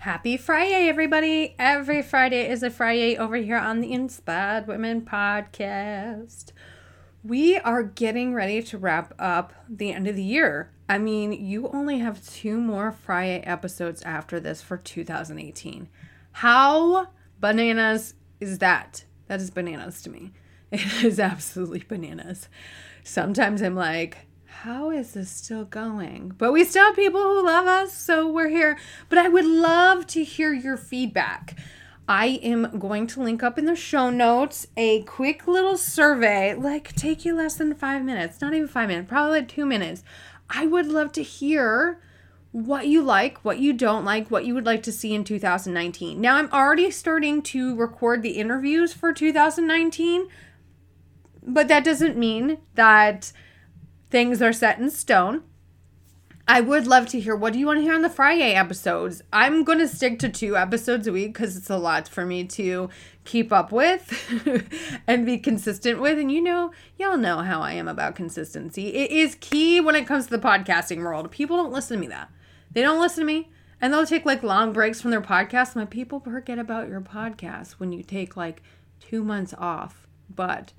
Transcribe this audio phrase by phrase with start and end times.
[0.00, 1.54] Happy Friday, everybody.
[1.58, 6.52] Every Friday is a Fri-YAY over here on the Inspired Women podcast.
[7.22, 10.70] We are getting ready to wrap up the end of the year.
[10.88, 15.90] I mean, you only have two more Friday episodes after this for 2018.
[16.32, 17.08] How
[17.38, 19.04] bananas is that?
[19.26, 20.32] That is bananas to me.
[20.72, 22.48] It is absolutely bananas.
[23.04, 24.29] Sometimes I'm like,
[24.64, 26.34] how is this still going?
[26.36, 28.76] But we still have people who love us, so we're here.
[29.08, 31.58] But I would love to hear your feedback.
[32.06, 36.94] I am going to link up in the show notes a quick little survey, like
[36.94, 40.04] take you less than five minutes, not even five minutes, probably two minutes.
[40.50, 42.02] I would love to hear
[42.52, 46.20] what you like, what you don't like, what you would like to see in 2019.
[46.20, 50.28] Now, I'm already starting to record the interviews for 2019,
[51.42, 53.32] but that doesn't mean that
[54.10, 55.42] things are set in stone.
[56.48, 59.22] I would love to hear what do you want to hear on the Friday episodes.
[59.32, 62.44] I'm going to stick to two episodes a week because it's a lot for me
[62.44, 62.88] to
[63.24, 66.18] keep up with and be consistent with.
[66.18, 68.88] And you know, y'all know how I am about consistency.
[68.88, 71.30] It is key when it comes to the podcasting world.
[71.30, 72.32] People don't listen to me that.
[72.72, 73.50] They don't listen to me.
[73.80, 75.76] And they'll take like long breaks from their podcast.
[75.76, 78.60] My people forget about your podcast when you take like
[78.98, 80.08] two months off.
[80.28, 80.72] But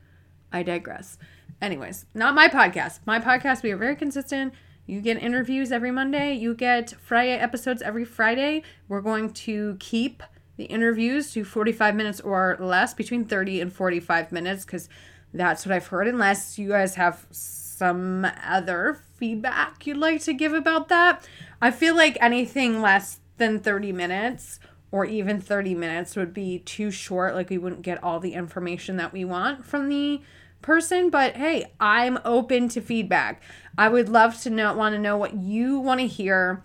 [0.51, 1.17] I digress.
[1.61, 3.01] Anyways, not my podcast.
[3.05, 4.53] My podcast, we are very consistent.
[4.87, 6.33] You get interviews every Monday.
[6.33, 8.63] You get Friday episodes every Friday.
[8.87, 10.23] We're going to keep
[10.57, 14.89] the interviews to 45 minutes or less, between 30 and 45 minutes, because
[15.33, 20.53] that's what I've heard, unless you guys have some other feedback you'd like to give
[20.53, 21.27] about that.
[21.61, 24.59] I feel like anything less than 30 minutes
[24.91, 27.35] or even 30 minutes would be too short.
[27.35, 30.21] Like we wouldn't get all the information that we want from the
[30.61, 33.41] person, but hey, I'm open to feedback.
[33.77, 36.63] I would love to know want to know what you want to hear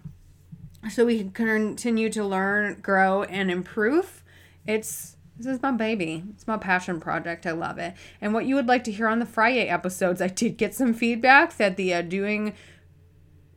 [0.91, 4.23] so we can continue to learn, grow and improve.
[4.67, 6.25] It's this is my baby.
[6.31, 7.47] It's my passion project.
[7.47, 7.95] I love it.
[8.23, 10.95] And what you would like to hear on the Friday episodes, I did get some
[10.95, 12.55] feedback that the uh, doing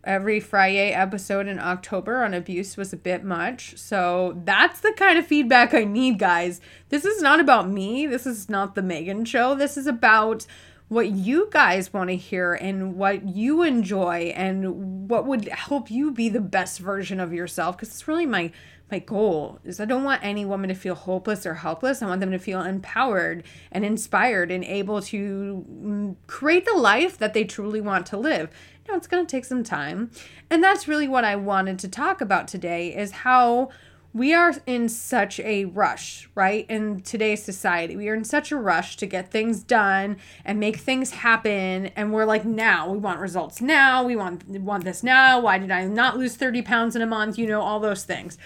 [0.04, 3.78] every Friday episode in October on abuse was a bit much.
[3.78, 6.62] So that's the kind of feedback I need, guys.
[6.90, 8.08] This is not about me.
[8.08, 9.56] This is not the Megan show.
[9.56, 10.46] This is about
[10.90, 16.12] what you guys want to hear and what you enjoy and what would help you
[16.12, 18.52] be the best version of yourself because it's really my
[18.92, 22.02] my goal is I don't want any woman to feel hopeless or helpless.
[22.02, 27.18] I want them to feel empowered and inspired and able to mm, create the life
[27.18, 28.50] that they truly want to live
[28.90, 30.12] know, it's going to take some time.
[30.50, 33.70] And that's really what I wanted to talk about today is how
[34.12, 36.66] we are in such a rush, right?
[36.68, 40.78] In today's society, we are in such a rush to get things done and make
[40.78, 41.88] things happen.
[41.88, 44.04] And we're like, now we want results now.
[44.04, 45.40] We want want this now.
[45.40, 47.38] Why did I not lose 30 pounds in a month?
[47.38, 48.40] You know, all those things.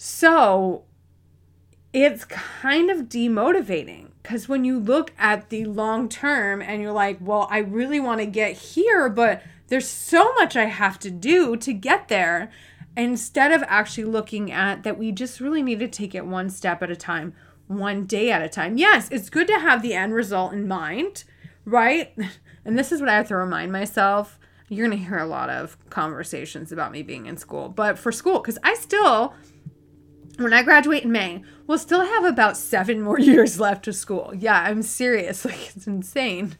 [0.00, 0.84] So
[1.92, 7.18] it's kind of demotivating because when you look at the long term and you're like,
[7.20, 11.56] well, I really want to get here, but there's so much I have to do
[11.56, 12.52] to get there.
[12.96, 16.80] Instead of actually looking at that, we just really need to take it one step
[16.80, 17.34] at a time,
[17.66, 18.78] one day at a time.
[18.78, 21.24] Yes, it's good to have the end result in mind,
[21.64, 22.16] right?
[22.64, 24.38] And this is what I have to remind myself.
[24.68, 28.12] You're going to hear a lot of conversations about me being in school, but for
[28.12, 29.32] school, because I still
[30.38, 34.32] when I graduate in May, we'll still have about seven more years left of school.
[34.36, 35.44] Yeah, I'm serious.
[35.48, 36.56] Like, it's insane.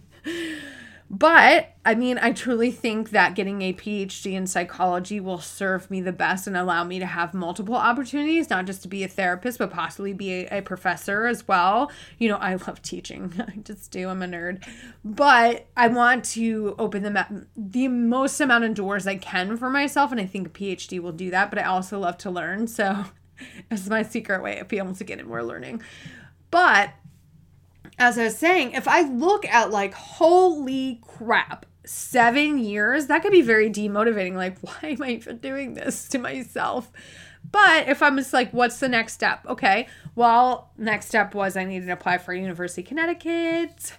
[1.11, 6.03] But I mean, I truly think that getting a PhD in psychology will serve me
[6.03, 9.59] the best and allow me to have multiple opportunities, not just to be a therapist,
[9.59, 11.91] but possibly be a, a professor as well.
[12.19, 14.62] You know, I love teaching, I just do, I'm a nerd.
[15.02, 20.12] But I want to open the, the most amount of doors I can for myself,
[20.12, 21.49] and I think a PhD will do that.
[21.49, 22.67] But I also love to learn.
[22.67, 23.06] So
[23.70, 25.82] it's my secret way of being able to get in more learning.
[26.50, 26.90] But
[27.99, 33.32] as I was saying, if I look at like, holy crap, seven years, that could
[33.32, 34.35] be very demotivating.
[34.35, 36.90] Like, why am I even doing this to myself?
[37.50, 39.46] But if I'm just like, what's the next step?
[39.46, 43.96] Okay, well, next step was I needed to apply for University of Connecticut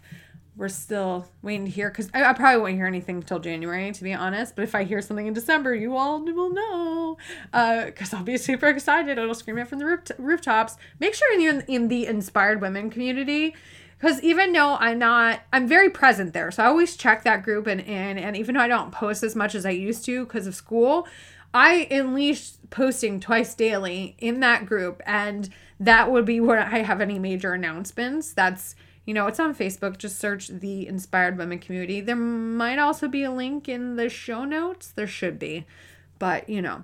[0.60, 4.04] we're still waiting to hear because I, I, probably won't hear anything until January, to
[4.04, 4.58] be honest.
[4.58, 7.18] But if I hear something in December, you all will know
[7.86, 9.18] because uh, I'll be super excited.
[9.18, 10.76] I'll scream it from the roof- rooftops.
[11.00, 13.56] Make sure you're in, in the inspired women community
[13.98, 16.52] because even though I'm not, I'm very present there.
[16.52, 19.38] So I always check that group, and and and even though I don't post as
[19.38, 21.08] much as I used to because of school,
[21.54, 26.80] I at least posting twice daily in that group, and that would be where I
[26.80, 28.34] have any major announcements.
[28.34, 28.76] That's
[29.10, 29.98] you know, it's on Facebook.
[29.98, 32.00] Just search the Inspired Women Community.
[32.00, 34.92] There might also be a link in the show notes.
[34.92, 35.66] There should be.
[36.20, 36.84] But, you know,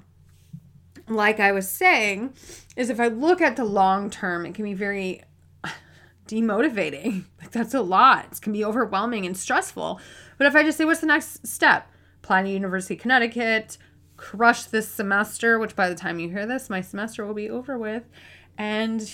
[1.07, 2.33] like I was saying,
[2.75, 5.21] is if I look at the long term, it can be very
[6.27, 7.25] demotivating.
[7.39, 8.29] Like that's a lot.
[8.31, 10.01] It can be overwhelming and stressful.
[10.39, 11.87] But if I just say, what's the next step?
[12.23, 13.77] Apply to University of Connecticut,
[14.17, 17.77] crush this semester, which by the time you hear this, my semester will be over
[17.77, 18.09] with.
[18.57, 19.07] And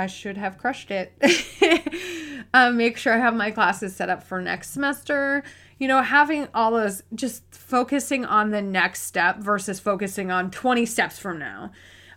[0.00, 1.12] I should have crushed it.
[2.54, 5.42] um, make sure I have my classes set up for next semester.
[5.78, 10.86] You know, having all those, just focusing on the next step versus focusing on 20
[10.86, 11.70] steps from now.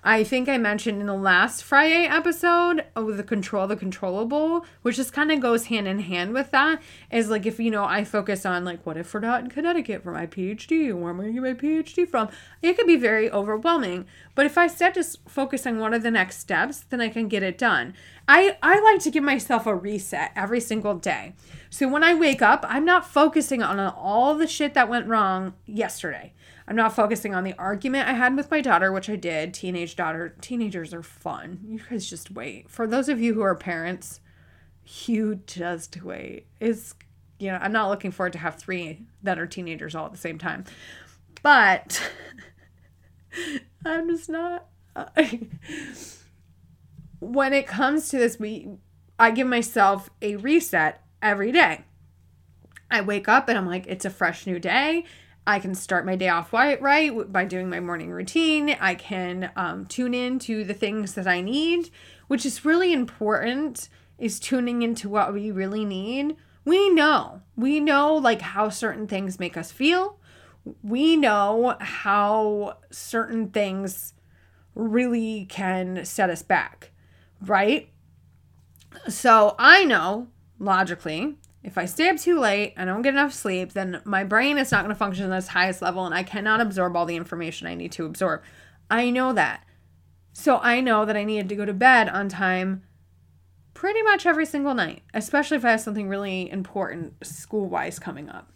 [0.06, 4.98] I think I mentioned in the last Friday episode of the control the controllable, which
[4.98, 6.82] just kind of goes hand in hand with that.
[7.10, 10.04] Is like if you know I focus on like what if we're not in Connecticut
[10.04, 12.28] for my PhD, where am I getting my PhD from?
[12.62, 14.06] It could be very overwhelming.
[14.36, 17.30] But if I start just focus on what are the next steps, then I can
[17.30, 17.94] get it done.
[18.28, 21.34] I, I like to give myself a reset every single day.
[21.70, 25.54] So when I wake up, I'm not focusing on all the shit that went wrong
[25.66, 26.34] yesterday.
[26.68, 29.54] I'm not focusing on the argument I had with my daughter, which I did.
[29.54, 31.60] Teenage daughter, teenagers are fun.
[31.66, 32.70] You guys just wait.
[32.70, 34.22] For those of you who are parents,
[35.06, 36.48] you just wait.
[36.60, 36.96] It's,
[37.40, 40.18] you know, I'm not looking forward to have three that are teenagers all at the
[40.18, 40.64] same time.
[41.42, 42.02] But
[43.86, 44.68] I'm just not.
[47.20, 48.70] when it comes to this, we,
[49.20, 51.84] I give myself a reset every day.
[52.90, 55.06] I wake up and I'm like, it's a fresh new day.
[55.46, 56.82] I can start my day off right,
[57.32, 58.78] by doing my morning routine.
[58.80, 61.90] I can um, tune in to the things that I need,
[62.28, 66.38] which is really important, is tuning into what we really need.
[66.66, 70.18] We know, we know like how certain things make us feel.
[70.82, 74.14] We know how certain things
[74.76, 76.92] really can set us back,
[77.42, 77.90] right?
[79.10, 83.74] So I know logically if I stay up too late, I don't get enough sleep,
[83.74, 86.60] then my brain is not going to function at its highest level and I cannot
[86.60, 88.42] absorb all the information I need to absorb.
[88.92, 89.66] I know that.
[90.34, 92.84] So I know that I needed to go to bed on time
[93.74, 98.30] pretty much every single night, especially if I have something really important school wise coming
[98.30, 98.52] up.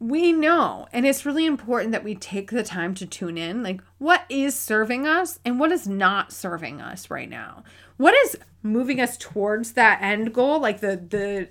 [0.00, 3.80] We know, and it's really important that we take the time to tune in like
[3.98, 7.64] what is serving us and what is not serving us right now.
[7.96, 11.48] What is moving us towards that end goal, like the the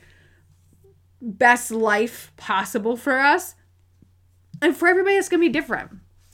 [1.22, 3.56] best life possible for us.
[4.62, 5.92] And for everybody, it's going to be different.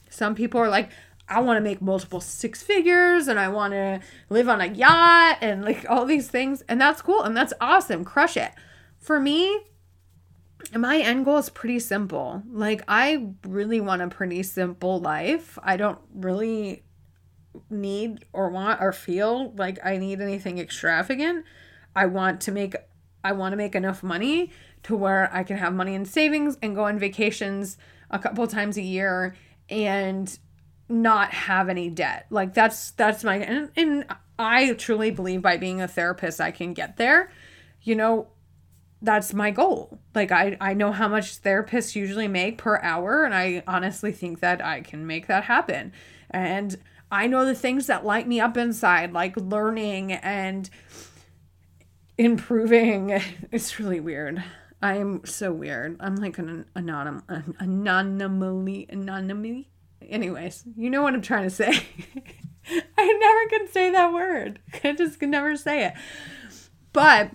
[0.10, 0.90] Some people are like,
[1.28, 5.38] I want to make multiple six figures and I want to live on a yacht
[5.42, 6.64] and like all these things.
[6.68, 8.04] And that's cool and that's awesome.
[8.06, 8.52] Crush it.
[9.00, 9.62] For me,
[10.76, 12.44] my end goal is pretty simple.
[12.50, 15.58] Like, I really want a pretty simple life.
[15.62, 16.84] I don't really
[17.70, 21.46] need or want or feel like I need anything extravagant.
[21.96, 22.76] I want to make
[23.24, 24.52] I want to make enough money
[24.84, 27.78] to where I can have money in savings and go on vacations
[28.10, 29.36] a couple times a year
[29.70, 30.38] and
[30.90, 32.28] not have any debt.
[32.30, 34.06] Like that's that's my and, and
[34.38, 37.32] I truly believe by being a therapist I can get there.
[37.82, 38.28] You know,
[39.02, 40.00] that's my goal.
[40.14, 44.42] Like I I know how much therapists usually make per hour and I honestly think
[44.42, 45.94] that I can make that happen.
[46.30, 46.76] And
[47.12, 50.70] I know the things that light me up inside like learning and
[52.18, 53.22] improving.
[53.52, 54.44] It's really weird.
[54.84, 55.96] I am so weird.
[56.02, 57.56] I'm like an anonym, an
[58.92, 59.70] anonymity.
[60.02, 61.72] Anyways, you know what I'm trying to say.
[62.98, 64.60] I never can say that word.
[64.84, 65.94] I just can never say it.
[66.92, 67.32] But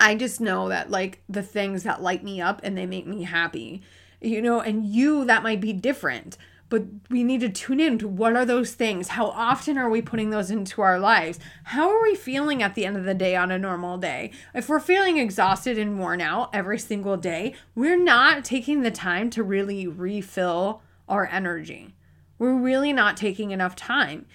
[0.00, 3.22] I just know that like the things that light me up and they make me
[3.22, 3.82] happy,
[4.20, 6.36] you know, and you that might be different
[6.68, 9.08] but we need to tune in to what are those things?
[9.08, 11.38] How often are we putting those into our lives?
[11.64, 14.32] How are we feeling at the end of the day on a normal day?
[14.54, 19.30] If we're feeling exhausted and worn out every single day, we're not taking the time
[19.30, 21.94] to really refill our energy.
[22.38, 24.26] We're really not taking enough time.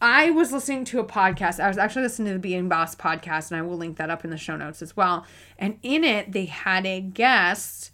[0.00, 1.60] I was listening to a podcast.
[1.60, 4.24] I was actually listening to the Being Boss podcast, and I will link that up
[4.24, 5.24] in the show notes as well.
[5.58, 7.92] And in it, they had a guest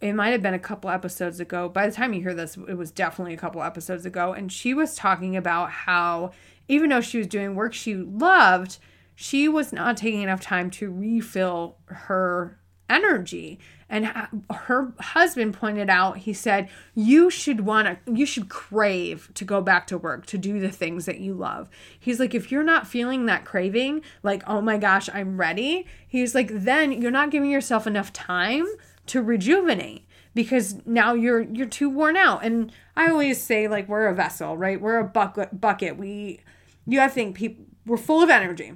[0.00, 1.68] it might have been a couple episodes ago.
[1.68, 4.32] By the time you hear this, it was definitely a couple episodes ago.
[4.32, 6.32] And she was talking about how,
[6.68, 8.78] even though she was doing work she loved,
[9.14, 13.58] she was not taking enough time to refill her energy.
[13.90, 14.06] And
[14.50, 19.60] her husband pointed out, he said, you should want to, you should crave to go
[19.62, 21.68] back to work, to do the things that you love.
[21.98, 26.34] He's like, if you're not feeling that craving, like, oh my gosh, I'm ready, he's
[26.34, 28.66] like, then you're not giving yourself enough time
[29.08, 32.44] to rejuvenate because now you're you're too worn out.
[32.44, 34.80] And i always say like we're a vessel right?
[34.80, 35.96] We're a bucket bucket.
[35.96, 36.40] We
[36.86, 38.74] you have to think people we're full of energy.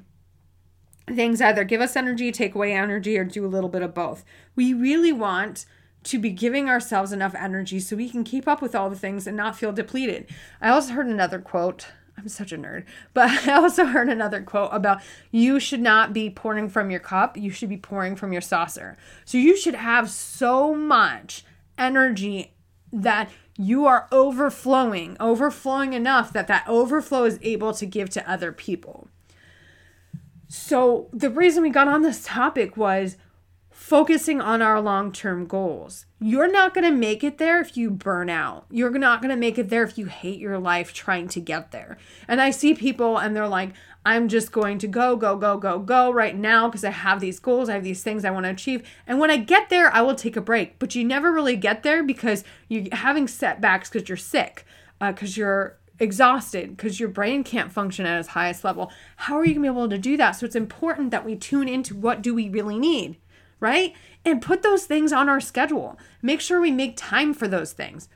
[1.06, 4.24] Things either give us energy take away energy or do a little bit of both.
[4.56, 5.66] We really want
[6.04, 9.26] to be giving ourselves enough energy so we can keep up with all the things
[9.26, 10.28] and not feel depleted.
[10.60, 12.84] I also heard another quote I'm such a nerd.
[13.14, 15.00] But I also heard another quote about
[15.30, 18.96] you should not be pouring from your cup, you should be pouring from your saucer.
[19.24, 21.44] So you should have so much
[21.78, 22.54] energy
[22.92, 28.52] that you are overflowing, overflowing enough that that overflow is able to give to other
[28.52, 29.08] people.
[30.48, 33.16] So the reason we got on this topic was
[33.92, 36.06] focusing on our long term goals.
[36.18, 38.64] You're not going to make it there if you burn out.
[38.70, 41.72] You're not going to make it there if you hate your life trying to get
[41.72, 41.98] there.
[42.26, 45.78] And I see people and they're like, I'm just going to go, go, go, go,
[45.78, 48.50] go right now because I have these goals, I have these things I want to
[48.50, 48.82] achieve.
[49.06, 50.78] And when I get there, I will take a break.
[50.78, 54.64] But you never really get there because you're having setbacks because you're sick,
[55.00, 58.90] because uh, you're exhausted because your brain can't function at its highest level.
[59.16, 60.32] How are you going to be able to do that?
[60.32, 63.18] So it's important that we tune into what do we really need?
[63.62, 63.94] Right?
[64.24, 65.98] And put those things on our schedule.
[66.20, 68.08] Make sure we make time for those things.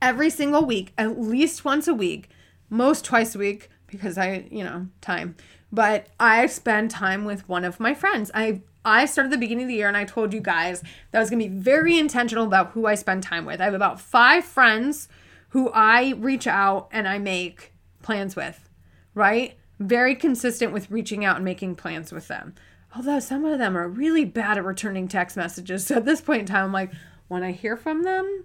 [0.00, 2.28] Every single week, at least once a week,
[2.68, 5.36] most twice a week because I, you know, time.
[5.72, 8.30] But I spend time with one of my friends.
[8.34, 11.20] I I started the beginning of the year and I told you guys that I
[11.20, 13.60] was to be very intentional about who I spend time with.
[13.60, 15.08] I have about 5 friends
[15.50, 17.72] who I reach out and I make
[18.02, 18.70] plans with,
[19.14, 19.58] right?
[19.78, 22.54] Very consistent with reaching out and making plans with them.
[22.94, 25.86] Although some of them are really bad at returning text messages.
[25.86, 26.92] So at this point in time, I'm like,
[27.28, 28.44] when I hear from them,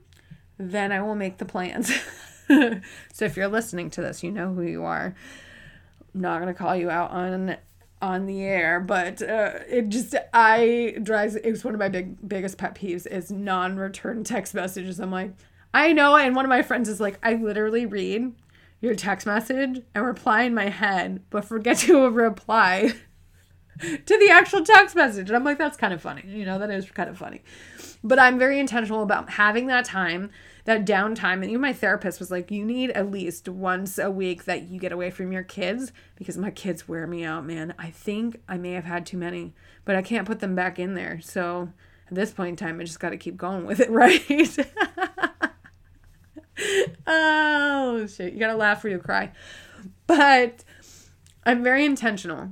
[0.57, 1.91] then I will make the plans.
[2.47, 5.15] so if you're listening to this, you know who you are.
[6.13, 7.57] I'm not gonna call you out on
[8.01, 11.35] on the air, but uh, it just I drives.
[11.35, 14.99] It was one of my big biggest pet peeves is non-return text messages.
[14.99, 15.31] I'm like,
[15.73, 18.31] I know, and one of my friends is like, I literally read
[18.79, 22.93] your text message and reply in my head, but forget to reply
[24.05, 25.29] to the actual text message.
[25.29, 26.23] And I'm like, that's kind of funny.
[26.25, 27.41] You know, that is kind of funny.
[28.03, 30.29] But I'm very intentional about having that time,
[30.65, 31.41] that downtime.
[31.41, 34.79] And even my therapist was like, you need at least once a week that you
[34.79, 37.73] get away from your kids because my kids wear me out, man.
[37.77, 39.53] I think I may have had too many,
[39.83, 41.19] but I can't put them back in there.
[41.21, 41.69] So
[42.07, 44.23] at this point in time, I just got to keep going with it, right?
[47.07, 48.33] oh, shit.
[48.33, 49.33] You got to laugh or you cry.
[50.07, 50.63] But
[51.45, 52.51] I'm very intentional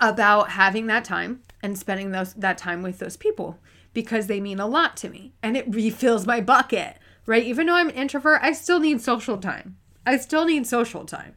[0.00, 3.58] about having that time and spending those that time with those people
[3.92, 7.44] because they mean a lot to me and it refills my bucket, right?
[7.44, 9.76] Even though I'm an introvert, I still need social time.
[10.06, 11.34] I still need social time.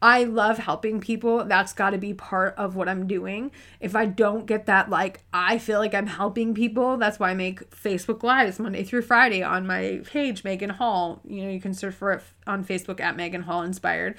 [0.00, 1.44] I love helping people.
[1.44, 3.50] That's got to be part of what I'm doing.
[3.80, 7.34] If I don't get that, like, I feel like I'm helping people, that's why I
[7.34, 11.22] make Facebook Lives Monday through Friday on my page, Megan Hall.
[11.26, 14.16] You know, you can search for it on Facebook at Megan Hall Inspired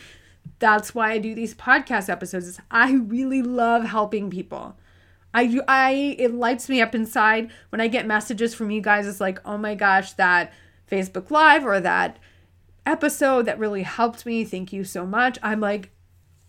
[0.60, 2.60] that's why I do these podcast episodes.
[2.72, 4.78] I really love helping people.
[5.34, 9.08] I I it lights me up inside when I get messages from you guys.
[9.08, 10.54] It's like, oh my gosh, that
[10.90, 12.18] Facebook Live or that
[12.86, 14.44] episode that really helped me.
[14.46, 15.38] Thank you so much.
[15.44, 15.92] I'm like,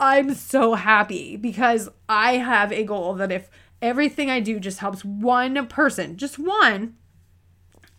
[0.01, 3.51] I'm so happy because I have a goal that if
[3.83, 6.95] everything I do just helps one person, just one,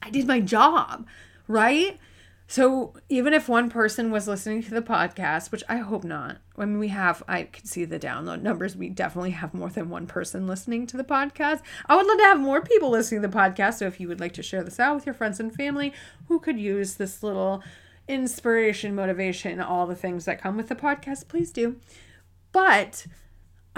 [0.01, 1.05] I did my job,
[1.47, 1.99] right?
[2.51, 6.65] So even if one person was listening to the podcast, which I hope not, I
[6.65, 8.75] mean, we have, I can see the download numbers.
[8.75, 11.61] We definitely have more than one person listening to the podcast.
[11.85, 13.75] I would love to have more people listening to the podcast.
[13.75, 15.93] So if you would like to share this out with your friends and family
[16.27, 17.61] who could use this little
[18.07, 21.75] inspiration, motivation, all the things that come with the podcast, please do.
[22.51, 23.05] But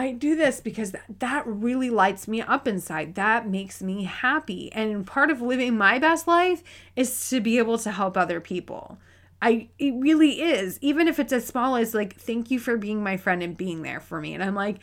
[0.02, 3.14] I do this because that, that really lights me up inside.
[3.14, 4.72] That makes me happy.
[4.74, 6.64] And part of living my best life
[6.96, 8.98] is to be able to help other people.
[9.44, 10.80] I it really is.
[10.82, 13.84] Even if it's as small as like thank you for being my friend and being
[13.84, 14.34] there for me.
[14.34, 14.80] And I'm like,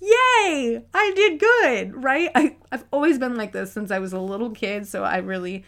[0.00, 0.82] "Yay!
[0.94, 2.30] I did good." Right?
[2.34, 5.64] I I've always been like this since I was a little kid, so I really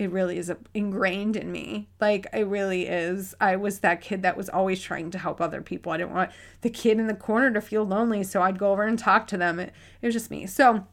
[0.00, 1.90] it really is ingrained in me.
[2.00, 3.34] Like it really is.
[3.38, 5.92] I was that kid that was always trying to help other people.
[5.92, 6.30] I didn't want
[6.62, 9.36] the kid in the corner to feel lonely, so I'd go over and talk to
[9.36, 9.60] them.
[9.60, 10.46] It, it was just me.
[10.46, 10.86] So,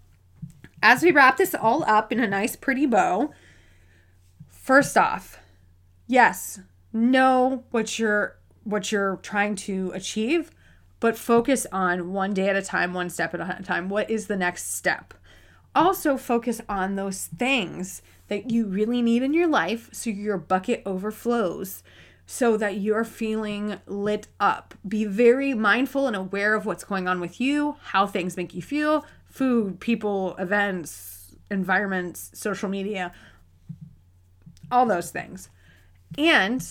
[0.84, 3.32] as we wrap this all up in a nice pretty bow,
[4.50, 5.40] first off,
[6.06, 6.60] yes,
[6.92, 10.52] know what you're what you're trying to achieve,
[11.00, 13.88] but focus on one day at a time, one step at a time.
[13.88, 15.14] What is the next step?
[15.78, 20.82] also focus on those things that you really need in your life so your bucket
[20.86, 21.84] overflows
[22.26, 24.74] so that you're feeling lit up.
[24.86, 28.62] Be very mindful and aware of what's going on with you, how things make you
[28.62, 33.14] feel, food, people, events, environments, social media,
[34.70, 35.50] all those things.
[36.18, 36.66] And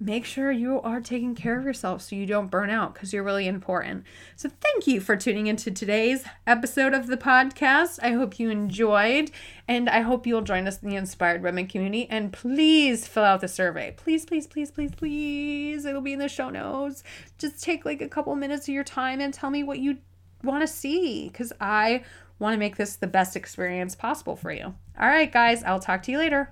[0.00, 3.22] make sure you are taking care of yourself so you don't burn out because you're
[3.22, 4.04] really important.
[4.34, 7.98] So, thank you for tuning into today's episode of the podcast.
[8.02, 9.30] I hope you enjoyed,
[9.68, 12.08] and I hope you'll join us in the Inspired Women community.
[12.08, 13.94] And please fill out the survey.
[13.96, 15.84] Please, please, please, please, please.
[15.84, 17.04] It'll be in the show notes.
[17.38, 19.98] Just take like a couple minutes of your time and tell me what you
[20.42, 22.04] want to see because I
[22.38, 24.74] want to make this the best experience possible for you.
[24.98, 26.50] All right, guys, I'll talk to you later.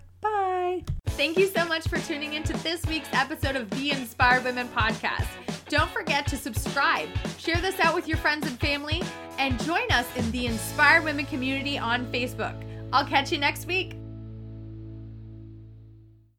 [1.09, 5.27] Thank you so much for tuning into this week's episode of the Inspired Women Podcast.
[5.69, 7.09] Don't forget to subscribe,
[7.39, 9.03] share this out with your friends and family,
[9.39, 12.55] and join us in the Inspired Women community on Facebook.
[12.93, 13.95] I'll catch you next week.